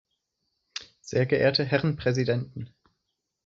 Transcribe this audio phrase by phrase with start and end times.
[1.01, 2.73] Sehr geehrte Herren Präsidenten!